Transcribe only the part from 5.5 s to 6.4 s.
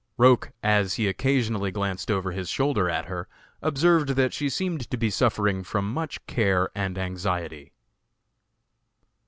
from much